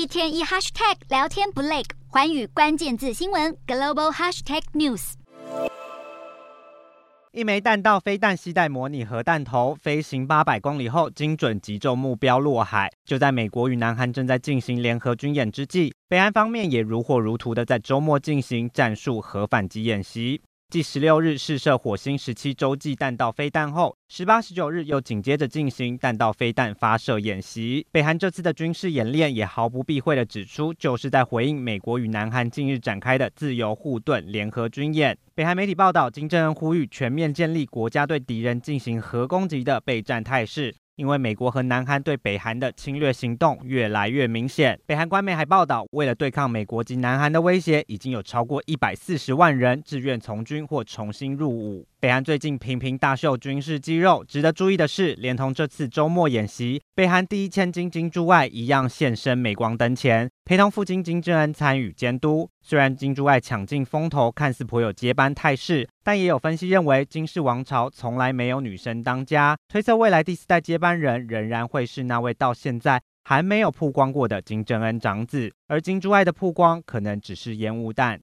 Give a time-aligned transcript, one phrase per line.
[0.00, 5.12] 一天一 hashtag 聊天不累，环宇关键字新闻 global hashtag news。
[7.32, 12.90] 一枚弹道飞弹携带模拟核弹头，飞行八百公里后精准击中目标落海。
[13.04, 20.40] 就在美国与南韩正在进行联合军演之际，北韩方面也如火如荼的在周末进行战术核反击演习。
[20.70, 27.84] 继十六日试射火星十七洲际弹道飞弹后，十八、十九日又紧接着进行弹道飞弹发射演习。
[27.90, 35.18] 北韩这次的军事演练也毫不避讳地指出，就是在回应美国与南韩近日展开的自由护盾联合军演。
[35.34, 40.72] 北韩媒体报道，金正恩呼吁全面建立国家对敌人进行核攻击的备战态势。
[41.00, 51.86] 因为美国和南韩对北韩的侵略行动越来越明显，北韩官媒还报道，为了对抗美国及南韩的威胁，已经有超过一百四十万人自愿从军或重新入伍。
[51.98, 62.50] 北韩最近频频大秀军事肌肉，值得注意的是，连同这次周末演习，北韩第一千金金珠爱一样现身镁光灯前，陪同父亲金正恩参与监督。
[62.62, 78.18] 虽然金珠爱抢尽风头，看似颇有接班态势，但也有分析认为，金氏王朝从来没有女生当家，推测未来第四代接班人仍然会是那位到现在还没有曝光过的金正恩长子，而金珠爱的曝光可能只是烟雾弹。